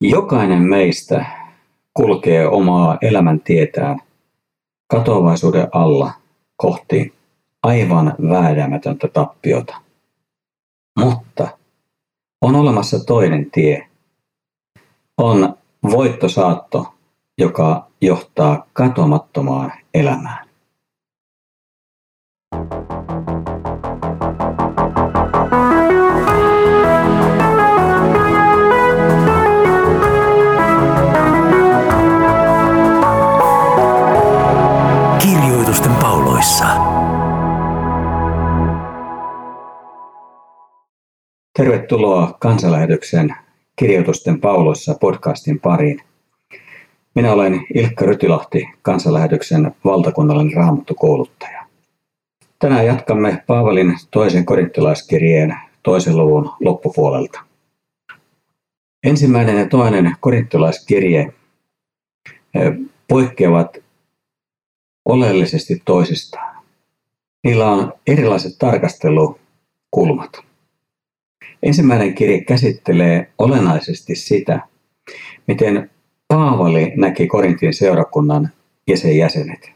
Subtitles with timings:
[0.00, 1.26] Jokainen meistä
[1.94, 4.00] kulkee omaa elämäntietään
[4.86, 6.12] katoavaisuuden alla
[6.56, 7.14] kohti
[7.62, 9.76] aivan vääjäämätöntä tappiota.
[10.98, 11.48] Mutta
[12.40, 13.88] on olemassa toinen tie.
[15.18, 15.56] On
[15.90, 16.94] voittosaatto,
[17.38, 20.48] joka johtaa katomattomaan elämään.
[41.84, 43.36] Tervetuloa kansanlähetyksen
[43.76, 46.00] Kirjoitusten pauloissa podcastin pariin.
[47.14, 51.66] Minä olen Ilkka Rytilahti, kansanlähetyksen valtakunnallinen raamattukouluttaja.
[52.58, 57.40] Tänään jatkamme Paavalin toisen korinttilaiskirjeen toisen luvun loppupuolelta.
[59.02, 61.32] Ensimmäinen ja toinen korinttilaiskirje
[63.08, 63.76] poikkeavat
[65.04, 66.56] oleellisesti toisistaan.
[67.42, 70.53] Niillä on erilaiset tarkastelukulmat.
[71.64, 74.60] Ensimmäinen kirje käsittelee olennaisesti sitä,
[75.46, 75.90] miten
[76.28, 78.50] Paavali näki Korintin seurakunnan
[78.86, 79.72] ja sen jäsenet.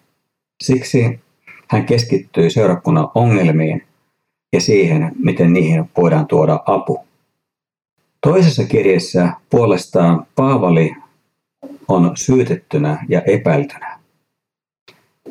[0.63, 1.21] Siksi
[1.69, 3.83] hän keskittyy seurakunnan ongelmiin
[4.53, 7.01] ja siihen, miten niihin voidaan tuoda apu.
[8.21, 10.93] Toisessa kirjassa puolestaan Paavali
[11.89, 13.99] on syytettynä ja epäiltynä.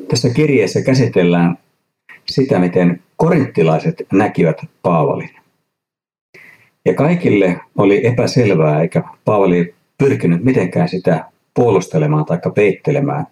[0.08, 1.58] Tässä kirjeessä käsitellään
[2.30, 5.47] sitä, miten korinttilaiset näkivät Paavalin.
[6.88, 13.28] Ja kaikille oli epäselvää, eikä Paavali pyrkinyt mitenkään sitä puolustelemaan tai peittelemään,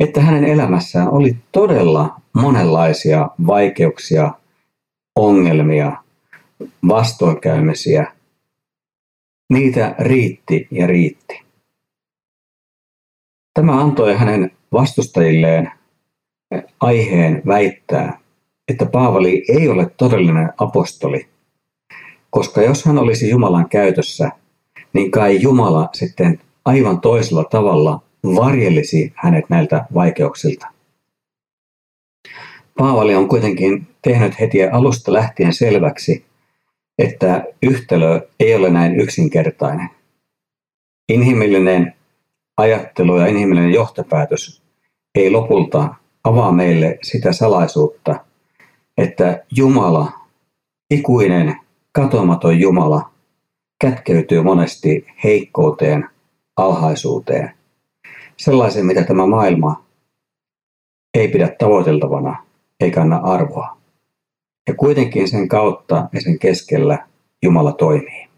[0.00, 4.30] että hänen elämässään oli todella monenlaisia vaikeuksia,
[5.16, 5.92] ongelmia,
[6.88, 8.12] vastoinkäymisiä.
[9.52, 11.42] Niitä riitti ja riitti.
[13.54, 15.72] Tämä antoi hänen vastustajilleen
[16.80, 18.18] aiheen väittää,
[18.68, 21.35] että Paavali ei ole todellinen apostoli,
[22.36, 24.30] koska jos hän olisi Jumalan käytössä,
[24.92, 30.66] niin kai Jumala sitten aivan toisella tavalla varjelisi hänet näiltä vaikeuksilta.
[32.78, 36.24] Paavali on kuitenkin tehnyt heti alusta lähtien selväksi,
[36.98, 39.88] että yhtälö ei ole näin yksinkertainen.
[41.08, 41.94] Inhimillinen
[42.56, 44.62] ajattelu ja inhimillinen johtopäätös
[45.14, 48.24] ei lopulta avaa meille sitä salaisuutta,
[48.98, 50.12] että Jumala,
[50.90, 51.65] ikuinen,
[51.96, 53.10] katomaton Jumala,
[53.80, 56.08] kätkeytyy monesti heikkouteen,
[56.56, 57.50] alhaisuuteen,
[58.36, 59.84] sellaisen, mitä tämä maailma
[61.14, 62.44] ei pidä tavoiteltavana
[62.80, 63.76] eikä anna arvoa.
[64.68, 67.06] Ja kuitenkin sen kautta ja sen keskellä
[67.42, 68.28] Jumala toimii.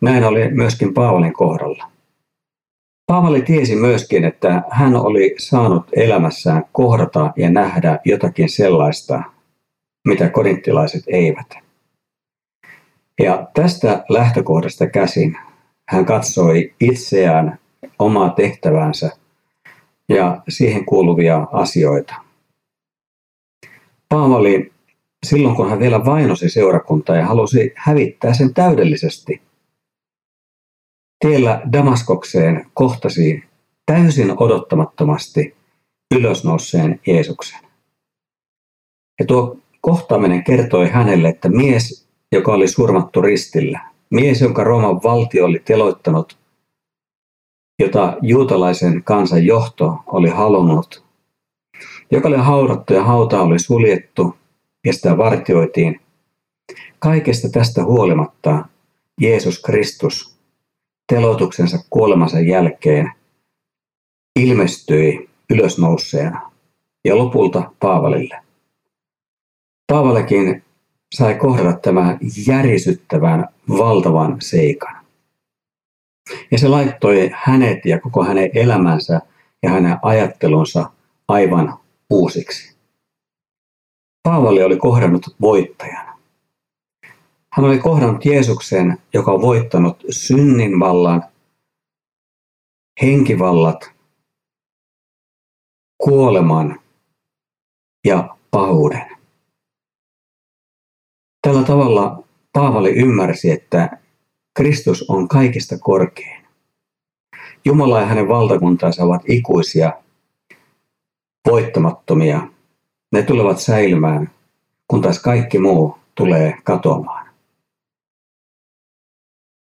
[0.00, 1.90] Näin oli myöskin Paavalin kohdalla.
[3.06, 9.33] Paavali tiesi myöskin, että hän oli saanut elämässään kohdata ja nähdä jotakin sellaista,
[10.04, 11.54] mitä korinttilaiset eivät.
[13.20, 15.38] Ja tästä lähtökohdasta käsin
[15.88, 17.58] hän katsoi itseään,
[17.98, 19.10] omaa tehtävänsä
[20.08, 22.14] ja siihen kuuluvia asioita.
[24.08, 24.72] Paavali,
[25.26, 29.40] silloin kun hän vielä vainosi seurakuntaa ja halusi hävittää sen täydellisesti–
[31.28, 33.44] Tiellä Damaskokseen kohtasi
[33.86, 35.56] täysin odottamattomasti
[36.14, 37.60] ylösnouseen Jeesuksen.
[39.20, 43.80] Ja tuo kohtaaminen kertoi hänelle, että mies, joka oli surmattu ristillä,
[44.10, 46.38] mies, jonka Rooman valtio oli teloittanut,
[47.78, 51.04] jota juutalaisen kansan johto oli halunnut,
[52.10, 54.36] joka oli haudattu ja hauta oli suljettu
[54.86, 56.00] ja sitä vartioitiin.
[56.98, 58.64] Kaikesta tästä huolimatta
[59.20, 60.36] Jeesus Kristus
[61.12, 63.12] teloituksensa kuolemansa jälkeen
[64.40, 66.50] ilmestyi ylösnouseena
[67.04, 68.43] ja lopulta Paavalille.
[69.92, 70.64] Paavalikin
[71.14, 75.04] sai kohdata tämän järisyttävän valtavan seikan.
[76.50, 79.20] Ja se laittoi hänet ja koko hänen elämänsä
[79.62, 80.90] ja hänen ajattelunsa
[81.28, 81.78] aivan
[82.10, 82.76] uusiksi.
[84.22, 86.18] Paavali oli kohdannut voittajan.
[87.52, 91.22] Hän oli kohdannut Jeesuksen, joka on voittanut synnin vallan,
[93.02, 93.92] henkivallat,
[95.98, 96.80] kuoleman
[98.06, 99.14] ja pahuuden.
[101.44, 103.98] Tällä tavalla Paavali ymmärsi, että
[104.54, 106.46] Kristus on kaikista korkein.
[107.64, 109.92] Jumala ja hänen valtakuntansa ovat ikuisia,
[111.50, 112.48] voittamattomia.
[113.12, 114.30] Ne tulevat säilymään,
[114.88, 117.26] kun taas kaikki muu tulee katoamaan.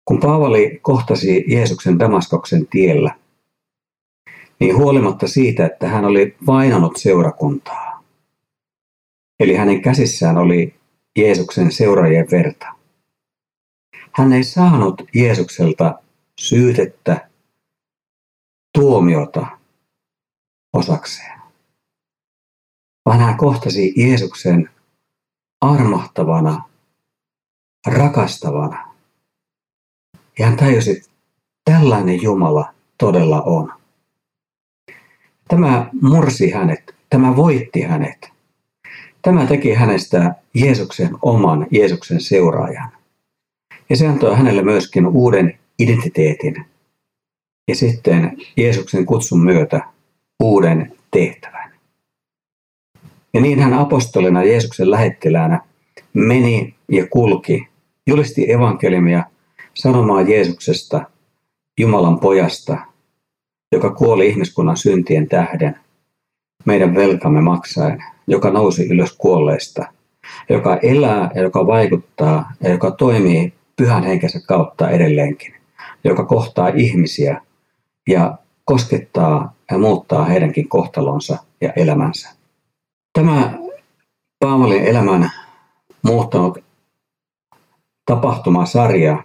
[0.04, 3.16] Kun Paavali kohtasi Jeesuksen Damaskoksen tiellä,
[4.60, 8.04] niin huolimatta siitä, että hän oli vainannut seurakuntaa,
[9.40, 10.74] eli hänen käsissään oli
[11.18, 12.66] Jeesuksen seuraajien verta,
[14.12, 15.98] hän ei saanut Jeesukselta
[16.40, 17.28] syytettä,
[18.78, 19.46] tuomiota
[20.72, 21.40] osakseen,
[23.06, 24.70] vaan hän kohtasi Jeesuksen
[25.60, 26.68] armahtavana,
[27.86, 28.94] rakastavana.
[30.38, 31.08] Ja hän tajusi, että
[31.64, 33.72] tällainen Jumala todella on.
[35.48, 38.33] Tämä mursi hänet, tämä voitti hänet.
[39.24, 42.90] Tämä teki hänestä Jeesuksen oman, Jeesuksen seuraajan.
[43.90, 46.64] Ja se antoi hänelle myöskin uuden identiteetin
[47.68, 49.80] ja sitten Jeesuksen kutsun myötä
[50.42, 51.72] uuden tehtävän.
[53.34, 55.60] Ja niin hän apostolina Jeesuksen lähettiläänä
[56.12, 57.68] meni ja kulki,
[58.06, 59.24] julisti evankeliumia
[59.74, 61.10] sanomaan Jeesuksesta,
[61.80, 62.78] Jumalan pojasta,
[63.72, 65.80] joka kuoli ihmiskunnan syntien tähden,
[66.64, 69.84] meidän velkamme maksaen, joka nousi ylös kuolleista,
[70.48, 75.54] joka elää ja joka vaikuttaa ja joka toimii pyhän henkensä kautta edelleenkin,
[76.04, 77.40] joka kohtaa ihmisiä
[78.08, 82.30] ja koskettaa ja muuttaa heidänkin kohtalonsa ja elämänsä.
[83.12, 83.58] Tämä
[84.38, 85.30] Paavalin elämän
[86.02, 86.58] muuttanut
[88.06, 89.24] tapahtumasarja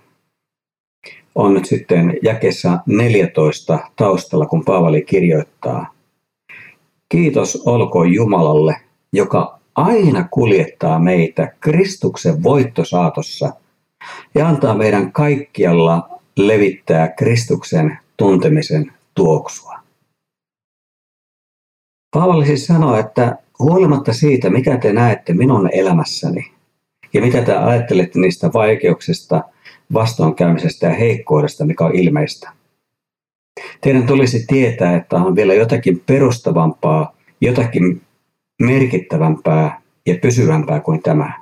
[1.35, 5.93] on nyt sitten jakessa 14 taustalla, kun Paavali kirjoittaa.
[7.09, 8.75] Kiitos olkoon Jumalalle,
[9.13, 13.53] joka aina kuljettaa meitä Kristuksen voittosaatossa
[14.35, 19.79] ja antaa meidän kaikkialla levittää Kristuksen tuntemisen tuoksua.
[22.15, 26.51] Paavali siis sanoo, että huolimatta siitä, mikä te näette minun elämässäni
[27.13, 29.43] ja mitä te ajattelette niistä vaikeuksista,
[29.93, 32.51] vastoinkäymisestä ja heikkoudesta, mikä on ilmeistä,
[33.81, 38.01] teidän tulisi tietää, että on vielä jotakin perustavampaa, jotakin
[38.59, 41.33] merkittävämpää ja pysyvämpää kuin tämä.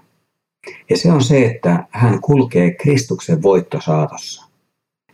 [0.90, 4.46] Ja se on se, että hän kulkee Kristuksen voittosaatossa.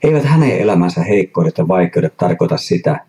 [0.02, 3.06] Eivät hänen elämänsä heikkoudet ja vaikeudet tarkoita sitä,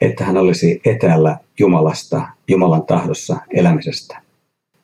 [0.00, 4.22] että hän olisi etäällä Jumalasta, Jumalan tahdossa elämisestä.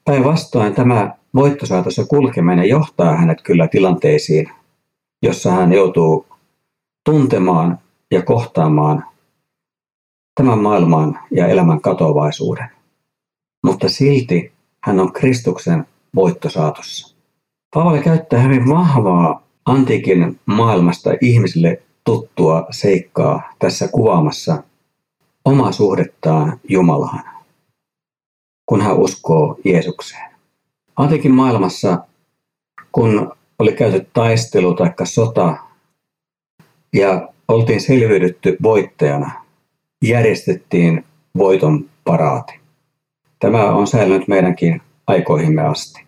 [0.04, 4.50] Päinvastoin tämä voittosaatossa kulkeminen johtaa hänet kyllä tilanteisiin,
[5.22, 6.26] jossa hän joutuu
[7.04, 7.78] tuntemaan
[8.10, 9.04] ja kohtaamaan
[10.34, 12.68] tämän maailman ja elämän katoavaisuuden.
[13.64, 17.16] Mutta silti hän on Kristuksen voittosaatossa.
[17.74, 24.62] Paavali käyttää hyvin vahvaa antiikin maailmasta ihmisille tuttua seikkaa tässä kuvaamassa
[25.44, 27.24] omaa suhdettaan Jumalaan,
[28.66, 30.30] kun hän uskoo Jeesukseen.
[30.96, 31.98] Antiikin maailmassa,
[32.92, 35.56] kun oli käyty taistelu tai sota
[36.92, 39.44] ja oltiin selviydytty voittajana,
[40.02, 41.04] järjestettiin
[41.38, 42.63] voiton paraati.
[43.44, 46.04] Tämä on säilynyt meidänkin aikoihimme asti.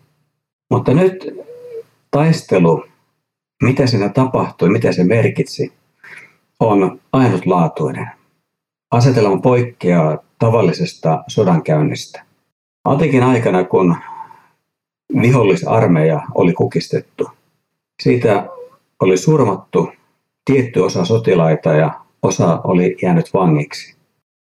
[0.69, 1.29] Mutta nyt
[2.11, 2.83] taistelu
[3.63, 5.73] mitä siinä tapahtui, mitä se merkitsi,
[6.59, 8.11] on ainutlaatuinen.
[8.91, 12.23] Asetelma poikkeaa tavallisesta sodankäynnistä.
[12.85, 13.95] Antiikin aikana, kun
[15.21, 17.29] vihollisarmeija oli kukistettu,
[18.03, 18.49] siitä
[19.01, 19.91] oli surmattu
[20.45, 23.95] tietty osa sotilaita ja osa oli jäänyt vangiksi.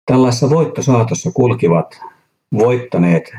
[0.05, 2.01] Tällaisessa voittosaatossa kulkivat
[2.53, 3.33] voittaneet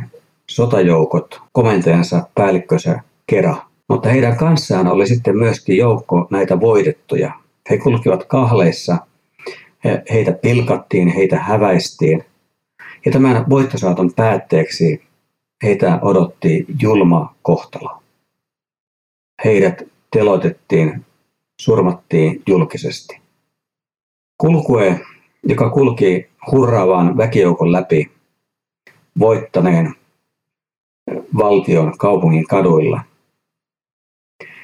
[0.50, 3.56] sotajoukot komentajansa päällikkönsä kera.
[3.88, 7.32] Mutta heidän kanssaan oli sitten myöskin joukko näitä voitettuja.
[7.70, 8.96] He kulkivat kahleissa,
[10.12, 12.24] heitä pilkattiin, heitä häväistiin.
[13.06, 15.02] Ja tämän voittosaaton päätteeksi
[15.62, 18.02] heitä odotti julma kohtalo.
[19.44, 21.04] Heidät teloitettiin,
[21.60, 23.20] surmattiin julkisesti.
[24.38, 25.00] Kulkue,
[25.42, 28.10] joka kulki hurraavaan väkijoukon läpi
[29.18, 29.94] voittaneen
[31.38, 33.00] valtion kaupungin kaduilla–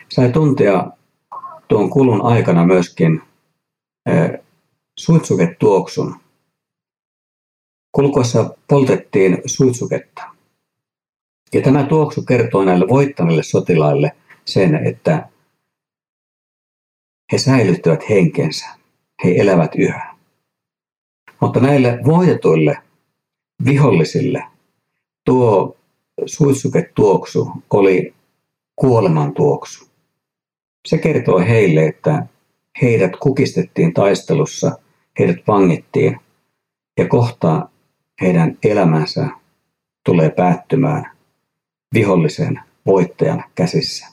[0.08, 0.90] sai tuntea
[1.68, 3.23] tuon kulun aikana myöskin
[4.99, 6.16] suitsuketuoksun.
[7.92, 10.23] Kulkuessa poltettiin suitsuketta.
[11.52, 15.28] Ja tämä tuoksu kertoo näille voittaneille sotilaille sen, että
[17.32, 18.66] he säilyttävät henkensä.
[19.25, 20.14] He elävät yhä.
[21.40, 22.78] Mutta näille voitetuille
[23.64, 24.44] vihollisille
[25.25, 25.76] tuo
[26.26, 28.14] suitsuketuoksu oli
[28.76, 29.88] kuoleman tuoksu.
[30.88, 32.26] Se kertoo heille, että
[32.83, 34.78] heidät kukistettiin taistelussa,
[35.18, 36.21] heidät vangittiin
[36.99, 37.68] ja kohta
[38.21, 39.28] heidän elämänsä
[40.04, 41.11] tulee päättymään
[41.94, 44.06] vihollisen voittajan käsissä.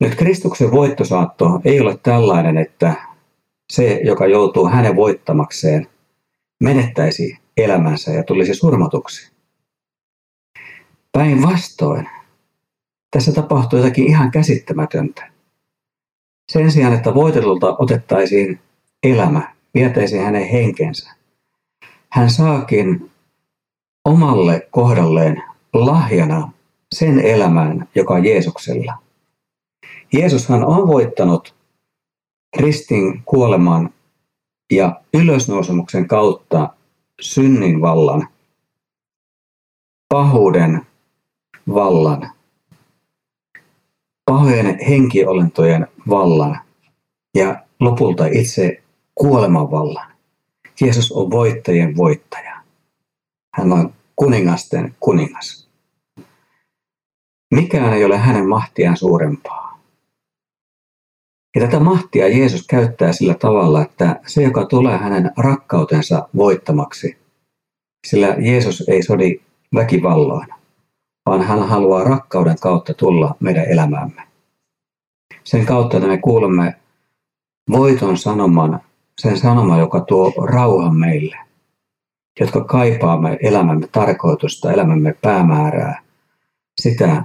[0.00, 2.94] Nyt Kristuksen voittosaatto ei ole tällainen, että
[3.72, 5.88] se, joka joutuu hänen voittamakseen,
[6.60, 9.32] menettäisi elämänsä ja tulisi surmatuksi.
[11.12, 12.08] Päinvastoin,
[13.10, 15.30] tässä tapahtuu jotakin ihan käsittämätöntä.
[16.52, 18.60] Sen sijaan, että voitetulta otettaisiin
[19.02, 21.10] elämä, vietäisiin hänen henkensä,
[22.12, 23.10] hän saakin
[24.04, 26.52] omalle kohdalleen lahjana
[26.94, 28.98] sen elämän, joka on Jeesuksella.
[30.12, 31.54] Jeesushan on voittanut
[32.56, 33.90] ristin kuoleman
[34.70, 36.74] ja ylösnousemuksen kautta
[37.20, 38.28] synnin vallan,
[40.08, 40.86] pahuuden
[41.74, 42.30] vallan,
[44.24, 46.60] pahojen henkiolentojen vallan
[47.34, 48.82] ja lopulta itse
[49.14, 50.10] kuoleman vallan.
[50.80, 52.60] Jeesus on voittajien voittaja.
[53.54, 55.68] Hän on kuningasten kuningas.
[57.54, 59.69] Mikään ei ole hänen mahtiaan suurempaa.
[61.54, 67.16] Ja tätä mahtia Jeesus käyttää sillä tavalla, että se, joka tulee hänen rakkautensa voittamaksi,
[68.06, 69.40] sillä Jeesus ei sodi
[69.74, 70.48] väkivalloin,
[71.26, 74.22] vaan hän haluaa rakkauden kautta tulla meidän elämäämme.
[75.44, 76.74] Sen kautta, että me kuulemme
[77.70, 78.80] voiton sanoman,
[79.18, 81.36] sen sanoman, joka tuo rauhan meille,
[82.40, 86.02] jotka kaipaamme elämämme tarkoitusta, elämämme päämäärää,
[86.80, 87.24] sitä,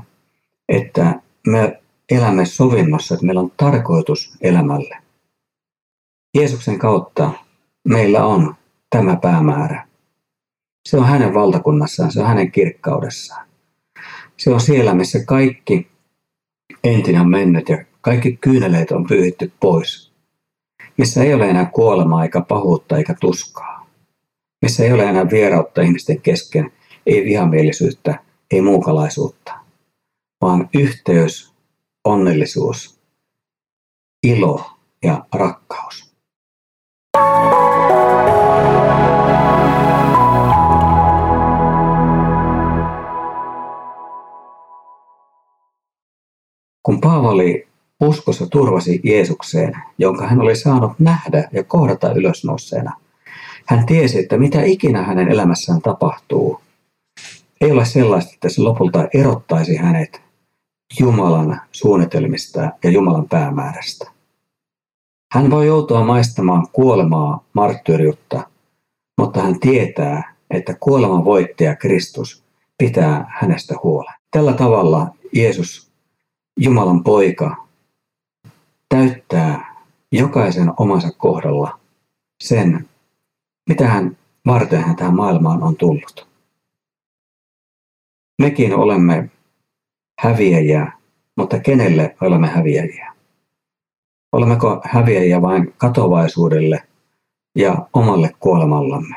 [0.70, 4.98] että me elämme sovinnossa, että meillä on tarkoitus elämälle.
[6.38, 7.32] Jeesuksen kautta
[7.88, 8.56] meillä on
[8.90, 9.88] tämä päämäärä.
[10.90, 13.48] Se on hänen valtakunnassaan, se on hänen kirkkaudessaan.
[14.38, 15.88] Se on siellä, missä kaikki
[16.84, 20.12] entinen on mennyt ja kaikki kyyneleet on pyyhitty pois.
[20.98, 23.90] Missä ei ole enää kuolemaa eikä pahuutta eikä tuskaa.
[24.62, 26.72] Missä ei ole enää vierautta ihmisten kesken,
[27.06, 28.20] ei vihamielisyyttä,
[28.52, 29.66] ei muukalaisuutta
[30.42, 31.55] vaan yhteys,
[32.06, 33.00] onnellisuus,
[34.24, 34.66] ilo
[35.04, 36.16] ja rakkaus.
[46.84, 47.68] Kun Paavali
[48.02, 52.94] uskossa turvasi Jeesukseen, jonka hän oli saanut nähdä ja kohdata ylösnouseena,
[53.66, 56.62] hän tiesi, että mitä ikinä hänen elämässään tapahtuu,
[57.62, 60.25] ei ole sellaista, että se lopulta erottaisi hänet
[61.00, 64.12] Jumalan suunnitelmista ja Jumalan päämäärästä.
[65.34, 68.50] Hän voi joutua maistamaan kuolemaa marttyyriutta,
[69.20, 72.44] mutta hän tietää, että kuoleman voittaja Kristus
[72.78, 74.14] pitää hänestä huolen.
[74.32, 75.92] Tällä tavalla Jeesus,
[76.60, 77.68] Jumalan poika,
[78.90, 79.76] täyttää
[80.12, 81.80] jokaisen omansa kohdalla
[82.44, 82.90] sen,
[83.70, 86.28] mitä hän varten hän tähän maailmaan on tullut.
[88.42, 89.30] Mekin olemme
[90.20, 90.92] häviäjiä,
[91.38, 93.14] mutta kenelle olemme häviäjiä?
[94.32, 96.84] Olemmeko häviäjiä vain katovaisuudelle
[97.56, 99.16] ja omalle kuolemallamme?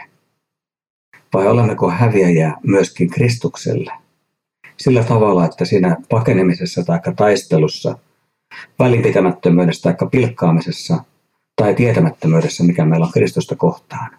[1.34, 3.92] Vai olemmeko häviäjiä myöskin Kristukselle?
[4.76, 7.98] Sillä tavalla, että siinä pakenemisessa tai taistelussa,
[8.78, 11.04] välinpitämättömyydessä tai pilkkaamisessa
[11.56, 14.10] tai tietämättömyydessä, mikä meillä on Kristusta kohtaan,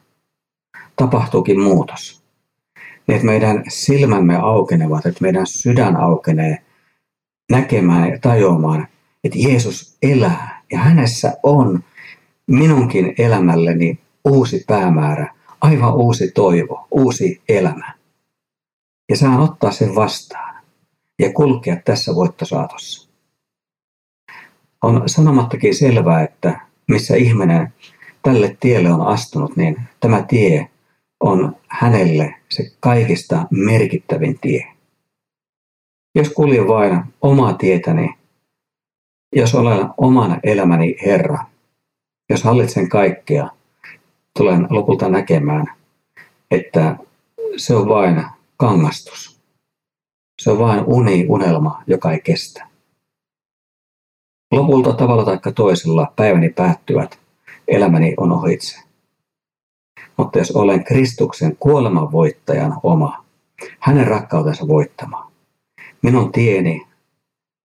[0.96, 2.24] tapahtuukin muutos.
[3.08, 6.58] Niin, että meidän silmämme aukenevat, että meidän sydän aukenee
[7.50, 8.88] näkemään ja tajuamaan,
[9.24, 11.84] että Jeesus elää ja hänessä on
[12.48, 17.94] minunkin elämälleni uusi päämäärä, aivan uusi toivo, uusi elämä.
[19.10, 20.56] Ja saan ottaa sen vastaan
[21.20, 23.10] ja kulkea tässä voittosaatossa.
[24.84, 27.74] On sanomattakin selvää, että missä ihminen
[28.24, 30.70] tälle tielle on astunut, niin tämä tie
[31.20, 34.68] on hänelle se kaikista merkittävin tie.
[36.20, 38.16] Jos kuljen vain omaa tietäni,
[39.36, 41.46] jos olen oman elämäni Herra,
[42.30, 43.50] jos hallitsen kaikkea,
[44.38, 45.66] tulen lopulta näkemään,
[46.52, 46.98] että
[47.58, 48.26] se on vain
[48.58, 49.42] kangastus.
[50.42, 52.68] Se on vain uni, unelma, joka ei kestä.
[54.52, 57.20] Lopulta tavalla tai toisella päiväni päättyvät,
[57.68, 58.80] elämäni on ohitse.
[60.18, 63.26] Mutta jos olen Kristuksen kuoleman voittajan oma,
[63.80, 65.29] hänen rakkautensa voittama,
[66.02, 66.88] minun tieni,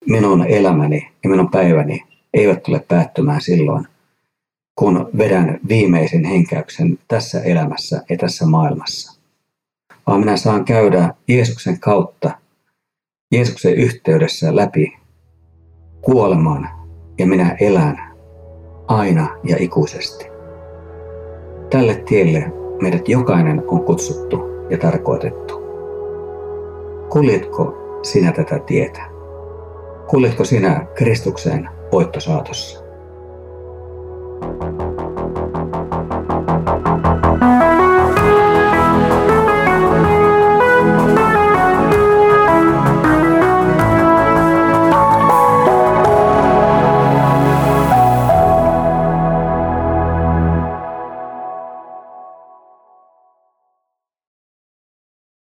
[0.07, 3.87] minun elämäni ja minun päiväni eivät tule päättymään silloin,
[4.79, 9.21] kun vedän viimeisen henkäyksen tässä elämässä ja tässä maailmassa.
[10.07, 12.31] Vaan minä saan käydä Jeesuksen kautta,
[13.33, 14.97] Jeesuksen yhteydessä läpi
[16.03, 16.69] kuoleman
[17.19, 18.15] ja minä elän
[18.87, 20.25] aina ja ikuisesti.
[21.71, 24.39] Tälle tielle meidät jokainen on kutsuttu
[24.71, 25.55] ja tarkoitettu.
[27.09, 29.03] Kuljetko sinä tätä tietä.
[30.07, 32.84] Kuljetko sinä Kristuksen voittosaatossa?